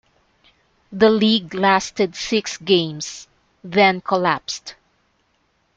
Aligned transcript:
The 0.91 1.11
league 1.11 1.53
lasted 1.53 2.15
six 2.15 2.57
games, 2.57 3.27
then 3.63 4.01
collapsed. 4.01 4.73